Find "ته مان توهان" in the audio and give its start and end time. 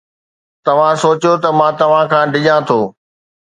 1.43-2.05